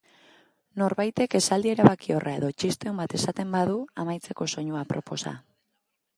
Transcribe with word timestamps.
Norbaitek 0.81 1.35
esaldi 1.39 1.71
erabakiorra 1.73 2.33
edo 2.39 2.49
txiste 2.63 2.91
on 2.93 3.03
bat 3.03 3.15
esaten 3.19 3.53
badu 3.59 3.77
amaitzeko 4.07 4.51
soinu 4.57 4.83
aproposa. 4.83 5.37